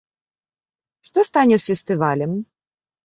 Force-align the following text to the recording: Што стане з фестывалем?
Што 1.09 1.25
стане 1.29 1.55
з 1.65 1.71
фестывалем? 1.73 2.31